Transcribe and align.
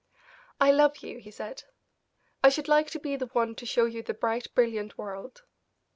"I 0.59 0.71
love 0.71 0.97
you," 1.03 1.19
he 1.19 1.29
said. 1.29 1.61
"I 2.43 2.49
should 2.49 2.67
like 2.67 2.89
to 2.89 2.99
be 2.99 3.15
the 3.17 3.27
one 3.27 3.53
to 3.53 3.67
show 3.67 3.85
you 3.85 4.01
the 4.01 4.15
bright, 4.15 4.47
brilliant 4.55 4.97
world. 4.97 5.43